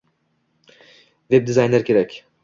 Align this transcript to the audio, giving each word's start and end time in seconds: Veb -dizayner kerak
Veb 1.31 1.45
-dizayner 1.47 1.83
kerak 1.85 2.17